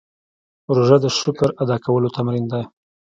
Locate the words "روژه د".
0.75-1.05